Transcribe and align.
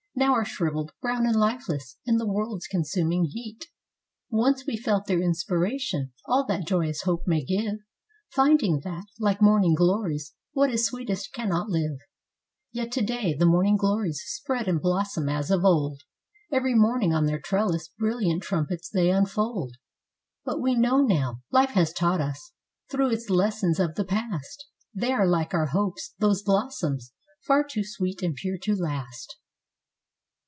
Now 0.13 0.33
are 0.33 0.45
shriveled, 0.45 0.91
brown 1.01 1.25
and 1.25 1.35
lifeless, 1.37 1.97
in 2.05 2.17
the 2.17 2.27
world's 2.27 2.67
consuming 2.67 3.23
heat; 3.23 3.69
Once 4.29 4.67
we 4.67 4.75
felt 4.77 5.07
their 5.07 5.21
inspiration, 5.21 6.11
all 6.25 6.45
that 6.45 6.67
joy¬ 6.67 6.87
ous 6.89 7.03
hope 7.03 7.23
may 7.25 7.43
give, 7.43 7.79
Finding 8.29 8.81
that, 8.81 9.05
like 9.19 9.41
morning 9.41 9.73
glories, 9.73 10.33
what 10.51 10.69
is 10.69 10.85
sweetest 10.85 11.33
cannot 11.33 11.69
live. 11.69 11.97
Yet 12.71 12.91
today 12.91 13.33
the 13.33 13.47
morning 13.47 13.77
glories 13.77 14.21
spread 14.25 14.67
and 14.67 14.81
blossom 14.81 15.29
as 15.29 15.49
of 15.49 15.63
old. 15.63 16.03
Every 16.51 16.75
morning 16.75 17.13
on 17.13 17.25
their 17.25 17.39
trellis 17.39 17.87
brilliant 17.87 18.43
trumpets 18.43 18.89
they 18.89 19.09
unfold; 19.09 19.77
But 20.43 20.61
we 20.61 20.75
know 20.75 21.01
now—Life 21.01 21.71
has 21.71 21.93
taught 21.93 22.21
us, 22.21 22.51
through 22.91 23.09
its 23.11 23.29
lessons 23.29 23.79
of 23.79 23.95
the 23.95 24.05
past— 24.05 24.67
They 24.93 25.13
are 25.13 25.25
like 25.25 25.53
our 25.53 25.67
hopes, 25.67 26.13
those 26.19 26.43
blossoms— 26.43 27.11
far 27.47 27.63
too 27.63 27.85
sweet 27.85 28.21
and 28.21 28.35
pure 28.35 28.57
to 28.61 28.75
last. 28.75 29.37